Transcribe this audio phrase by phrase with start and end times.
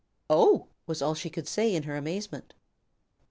[0.31, 2.55] "Oh!" was all she could say in her amazement.